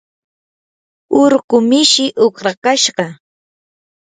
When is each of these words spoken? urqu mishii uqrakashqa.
urqu 1.21 1.57
mishii 1.69 2.15
uqrakashqa. 2.25 3.05